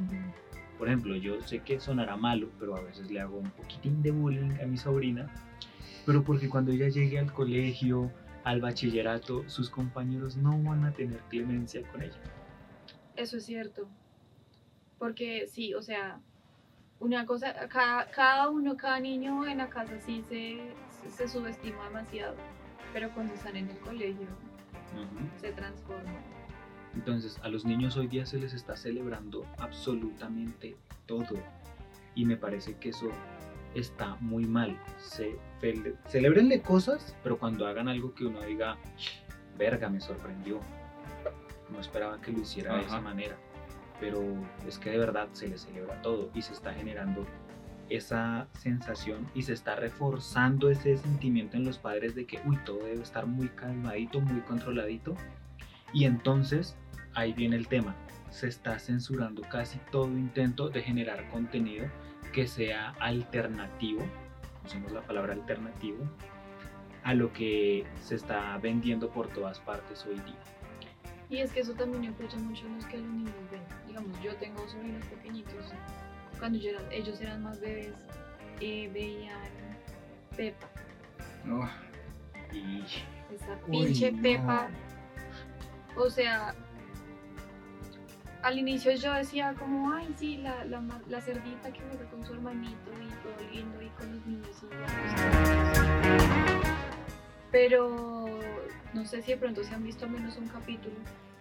[0.79, 4.11] Por ejemplo, yo sé que sonará malo, pero a veces le hago un poquitín de
[4.11, 5.29] bullying a mi sobrina,
[6.07, 8.13] pero porque cuando ella llegue al colegio,
[8.45, 12.21] al bachillerato, sus compañeros no van a tener clemencia con ella.
[13.17, 13.89] Eso es cierto.
[14.99, 16.21] Porque sí, o sea,
[17.01, 22.35] una cosa, cada, cada uno, cada niño en la casa sí se, subestima demasiado,
[22.93, 24.27] pero cuando están en el colegio
[25.41, 26.19] se transforma.
[26.95, 31.37] Entonces, a los niños hoy día se les está celebrando absolutamente todo.
[32.15, 33.09] Y me parece que eso
[33.81, 34.79] está muy mal.
[34.99, 35.37] Se,
[36.09, 38.77] celébrenle cosas, pero cuando hagan algo que uno diga,
[39.57, 40.61] verga, me sorprendió.
[41.71, 43.37] No esperaba que lo hiciera de esa manera.
[44.01, 44.23] Pero
[44.67, 47.27] es que de verdad se le celebra todo y se está generando
[47.91, 52.79] esa sensación y se está reforzando ese sentimiento en los padres de que, uy, todo
[52.79, 55.15] debe estar muy calmadito, muy controladito.
[55.93, 56.77] Y entonces
[57.15, 57.97] ahí viene el tema.
[58.31, 61.87] Se está censurando casi todo intento de generar contenido
[62.33, 64.03] que sea alternativo,
[64.65, 65.99] usemos la palabra alternativo,
[67.05, 70.37] a lo que se está vendiendo por todas partes hoy día.
[71.31, 73.63] Y es que eso también influye mucho en los que los niños ven.
[73.87, 75.73] Digamos, yo tengo sobrinos pequeñitos.
[76.39, 77.93] Cuando yo era- ellos eran más bebés,
[78.61, 79.41] eh, veían
[80.37, 80.67] Pepa.
[81.45, 81.69] No,
[82.53, 82.83] Y
[83.35, 84.23] Esa Uy, pinche no.
[84.23, 84.69] Pepa.
[85.97, 86.55] O sea,
[88.43, 92.91] al inicio yo decía como, ay, sí, la, la, cerdita que juega con su hermanito
[93.03, 94.87] y todo lindo y con los niños y ya,
[96.03, 96.73] pues,
[97.51, 98.29] Pero
[98.93, 100.95] no sé si de pronto se han visto al menos un capítulo.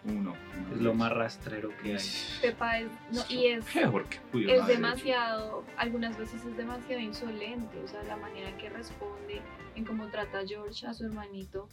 [0.06, 0.34] uno.
[0.74, 2.04] es lo más rastrero que hay.
[2.42, 3.66] Pepa es, no, y es,
[4.34, 9.42] es demasiado, algunas veces es demasiado insolente, o sea, la manera en que responde,
[9.76, 11.70] en cómo trata a George a su hermanito,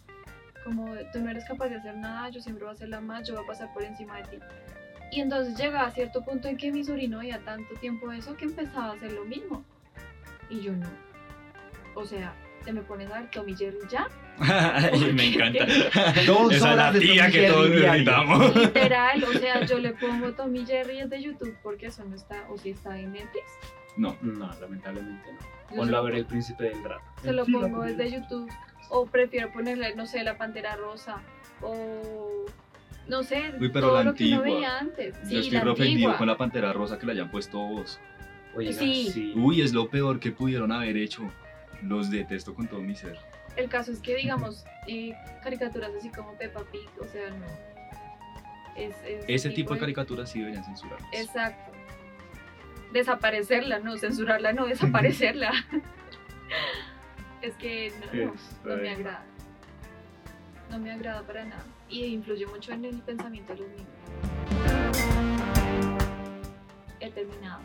[0.64, 3.26] como tú no eres capaz de hacer nada, yo siempre voy a hacer la más,
[3.26, 4.38] yo voy a pasar por encima de ti.
[5.14, 8.46] Y entonces llega a cierto punto en que mi sobrino veía tanto tiempo eso que
[8.46, 9.64] empezaba a hacer lo mismo.
[10.50, 10.88] Y yo no.
[11.94, 14.08] O sea, te me pones a ver Tommy Jerry ya.
[14.40, 15.66] Ay, me encanta.
[16.26, 18.56] Dos Esa es la de tía que Jerry todos necesitamos.
[18.56, 22.48] Literal, o sea, yo le pongo Tommy Jerry es de YouTube porque eso no está,
[22.50, 23.44] o si está en Netflix.
[23.96, 25.76] No, No, lamentablemente no.
[25.76, 27.00] Ponlo a ver el príncipe del rap.
[27.22, 28.50] se lo pongo desde YouTube
[28.90, 31.20] o prefiero ponerle, no sé, la Pantera Rosa
[31.62, 32.46] o
[33.08, 34.56] no sé, Uy, pero todo la lo que uno antigua.
[34.56, 35.14] veía antes.
[35.24, 38.00] Sí, yo estoy la ofendido con la pantera rosa que le hayan puesto voz.
[38.54, 39.10] Oiga, Sí.
[39.12, 39.32] sí.
[39.36, 41.22] Uy, es lo peor que pudieron haber hecho.
[41.82, 43.18] Los detesto con todo mi ser.
[43.56, 45.12] El caso es que, digamos, eh,
[45.42, 47.46] caricaturas así como Peppa Pig, o sea, no.
[48.76, 50.98] Es, es Ese tipo de caricaturas sí deberían censurar.
[51.12, 51.72] Exacto.
[52.92, 55.52] Desaparecerla, no, censurarla, no, desaparecerla.
[57.42, 59.24] es que no, no, no me agrada.
[60.74, 61.64] No me agrada para nada.
[61.88, 63.86] Y influye mucho en el pensamiento de los niños.
[66.98, 67.60] He terminado.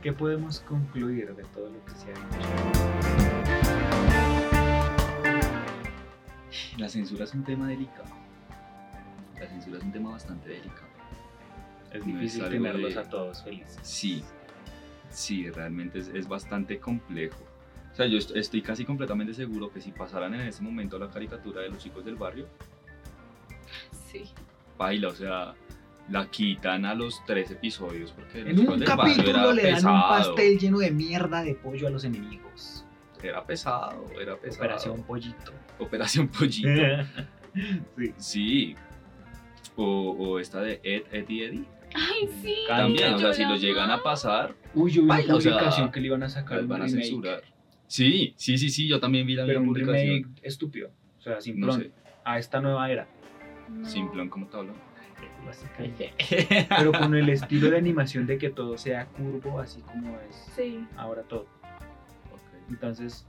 [0.00, 2.24] ¿Qué podemos concluir de todo lo que se ha dicho?
[6.78, 8.08] La censura es un tema delicado.
[9.38, 10.88] La censura es un tema bastante delicado.
[11.92, 13.78] Es No es difícil tenerlos de- a todos felices.
[13.82, 14.24] Sí,
[15.10, 17.44] sí, realmente es, es bastante complejo.
[17.94, 21.08] O sea, yo est- estoy casi completamente seguro que si pasaran en ese momento la
[21.08, 22.48] caricatura de los chicos del barrio,
[24.10, 24.24] Sí.
[24.76, 25.54] baila, o sea,
[26.10, 29.62] la quitan a los tres episodios porque los En un del barrio capítulo era le
[29.80, 32.84] dan un pastel lleno de mierda de pollo a los enemigos.
[33.22, 34.64] Era pesado, era pesado.
[34.64, 35.52] Operación Pollito.
[35.78, 36.68] Operación Pollito.
[37.96, 38.14] sí.
[38.18, 38.74] sí.
[39.76, 41.64] O, o esta de Ed, Ed y Eddie.
[41.94, 42.56] Ay, sí.
[42.68, 45.52] También, o sea, si lo llegan a pasar, Uy, yo vi una Baila, o sea,
[45.52, 47.42] publicación que le iban a sacar van a censurar.
[47.86, 50.90] Sí, sí, sí, sí, yo también vi la pero misma un remake estúpido.
[51.18, 51.80] O sea, No simplón.
[51.82, 51.90] sé,
[52.24, 53.06] A esta nueva era.
[53.68, 53.86] No.
[53.88, 54.72] simplón como te hablo.
[55.46, 56.12] Básicamente.
[56.68, 60.86] Pero con el estilo de animación de que todo sea curvo, así como es Sí.
[60.96, 61.46] ahora todo.
[62.68, 63.26] Entonces,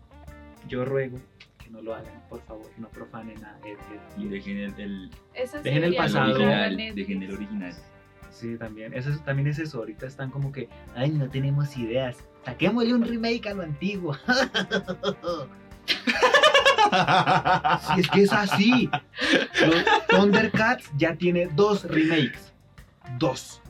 [0.67, 1.19] yo ruego
[1.61, 5.09] que no lo hagan, por favor, no profanen a Ed, Ed y dejen el,
[5.63, 6.31] Dejen el pasado.
[6.35, 7.73] original, dejen el original.
[8.35, 8.93] Sí, también.
[8.93, 9.77] Eso es, también es eso.
[9.79, 12.17] Ahorita están como que, ay, no tenemos ideas.
[12.43, 14.17] Saquémosle un remake a lo antiguo.
[16.85, 18.89] Si es que es así.
[19.59, 22.53] Los Thundercats ya tiene dos remakes.
[23.17, 23.61] Dos.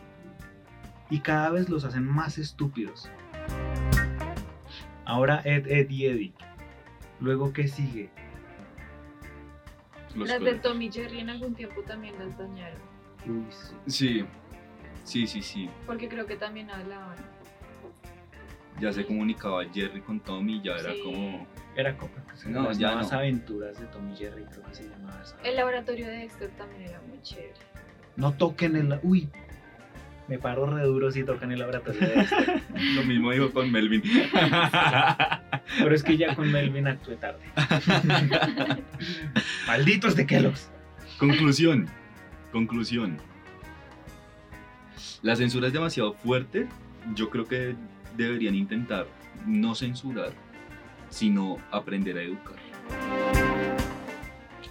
[1.09, 3.09] Y cada vez los hacen más estúpidos.
[5.05, 6.33] Ahora Ed, Ed y Eddie.
[7.19, 8.09] Luego, ¿qué sigue?
[10.13, 10.55] Los Las de.
[10.55, 12.79] Tommy Jerry en algún tiempo también las dañaron.
[13.25, 13.75] Uy, sí.
[13.87, 14.25] Sí,
[15.05, 15.69] sí, sí, sí.
[15.85, 17.15] Porque creo que también hablaban.
[18.81, 20.99] Ya se comunicaba Jerry con Tommy, ya era Sí.
[21.01, 21.47] como...
[21.77, 22.11] Era como
[22.47, 23.17] No, las ya nuevas no.
[23.19, 25.37] aventuras de Tommy Jerry, creo que se llamaba esa.
[25.43, 27.53] El laboratorio de Dexter también era muy chévere.
[28.17, 28.99] No toquen el.
[29.03, 29.29] Uy,
[30.27, 32.35] me paro re duro si tocan el laboratorio de este.
[32.95, 34.03] Lo mismo dijo con Melvin.
[35.79, 37.41] Pero es que ya con Melvin actué tarde.
[39.67, 40.69] Malditos de Kellogg's.
[41.17, 41.87] Conclusión.
[42.51, 43.17] Conclusión.
[45.21, 46.67] La censura es demasiado fuerte.
[47.15, 47.75] Yo creo que
[48.17, 49.07] deberían intentar
[49.45, 50.31] no censurar,
[51.09, 52.55] sino aprender a educar.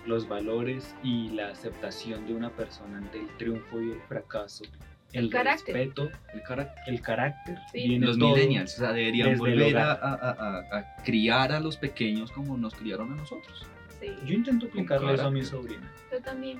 [0.06, 4.64] Los valores y la aceptación de una persona ante el triunfo y el fracaso.
[5.12, 5.74] El, carácter.
[5.76, 6.82] respeto, El carácter.
[6.94, 7.58] el carácter.
[7.72, 7.88] Sí.
[7.88, 11.76] viene Los todo millennials, o sea, deberían volver a, a- a- a criar a los
[11.76, 13.64] pequeños como nos criaron a nosotros.
[14.00, 14.08] Sí.
[14.26, 15.90] Yo intento aplicarle eso a mi sobrina.
[16.12, 16.58] Yo también.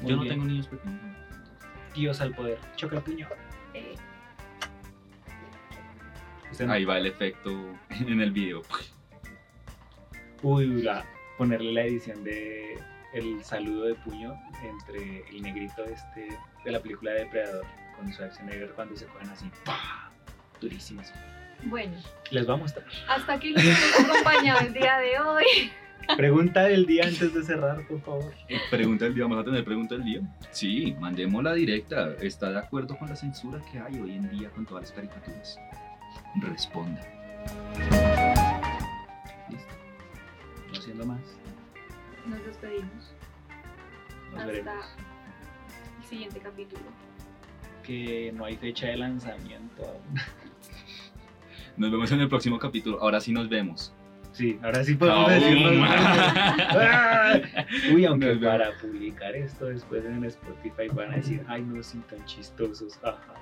[0.00, 0.34] Muy Yo no bien.
[0.34, 1.00] tengo niños pequeños.
[1.94, 2.58] Dios al poder.
[2.76, 3.28] Choca el puño.
[3.74, 3.94] eh,
[6.60, 6.72] no.
[6.72, 7.50] Ahí va el efecto
[7.90, 8.62] en el video.
[10.42, 11.04] Uy, la,
[11.38, 12.78] ponerle la edición de
[13.14, 16.28] el saludo de puño entre el negrito este
[16.64, 17.64] de la película Depredador
[17.96, 19.50] con Schwarzenegger cuando se cogen así.
[19.64, 20.10] ¡pah!
[20.60, 21.12] Durísimas.
[21.64, 21.96] Bueno,
[22.30, 22.86] Les voy a mostrar.
[23.08, 25.72] hasta aquí los hemos acompañado el día de hoy.
[26.16, 28.32] Pregunta del día antes de cerrar, por favor.
[28.70, 30.20] Pregunta del día, ¿vamos a tener pregunta del día?
[30.50, 32.14] Sí, mandémosla directa.
[32.20, 35.58] ¿Está de acuerdo con la censura que hay hoy en día con todas las caricaturas?
[36.40, 37.00] Responda.
[39.48, 39.74] Listo.
[40.72, 41.20] No siendo más.
[42.26, 43.14] Nos despedimos.
[44.30, 44.84] Nos Hasta veremos.
[46.02, 46.82] el siguiente capítulo.
[47.82, 50.20] Que no hay fecha de lanzamiento aún.
[51.76, 53.00] Nos vemos en el próximo capítulo.
[53.00, 53.94] Ahora sí nos vemos.
[54.32, 55.84] Sí, ahora sí podemos decirlo.
[55.86, 57.40] ¡Ah!
[57.94, 58.44] Uy, aunque vemos.
[58.44, 62.98] para publicar esto después en Spotify van a decir, ay, no son tan chistosos.
[63.02, 63.34] Ajá.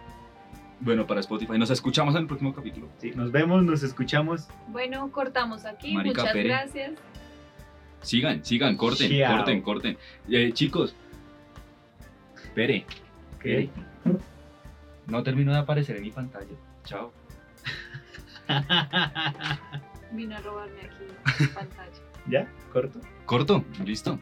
[0.81, 1.59] Bueno, para Spotify.
[1.59, 2.89] Nos escuchamos en el próximo capítulo.
[2.99, 4.49] Sí, nos vemos, nos escuchamos.
[4.69, 5.95] Bueno, cortamos aquí.
[5.95, 6.49] Marica Muchas Pere.
[6.49, 6.93] gracias.
[8.03, 9.37] Sigan, sigan, corten, Chao.
[9.37, 9.99] corten, corten.
[10.31, 10.95] Eh, chicos,
[12.35, 12.87] espere,
[13.41, 13.69] ¿Qué?
[15.07, 16.57] no termino de aparecer en mi pantalla.
[16.85, 17.13] Chao.
[20.13, 21.05] Vino a robarme aquí
[21.41, 21.93] la pantalla.
[22.27, 22.53] ¿Ya?
[22.73, 23.01] ¿Corto?
[23.27, 24.19] Corto, listo.